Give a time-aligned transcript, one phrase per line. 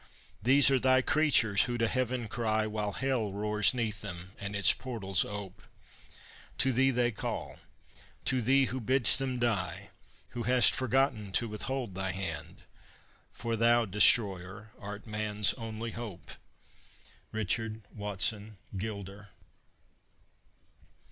[0.41, 4.73] These are thy creatures who to heaven cry While hell roars 'neath them, and its
[4.73, 5.61] portals ope;
[6.57, 7.59] To thee they call,
[8.25, 9.91] to thee who bidst them die,
[10.29, 12.63] Who hast forgotten to withhold thy hand,
[13.31, 16.31] For thou, Destroyer, art man's only Hope!
[17.31, 19.29] RICHARD WATSON GILDER.